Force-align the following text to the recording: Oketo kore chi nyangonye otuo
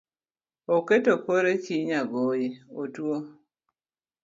Oketo 0.75 1.11
kore 1.23 1.53
chi 1.63 1.75
nyangonye 1.87 2.49
otuo 2.81 3.17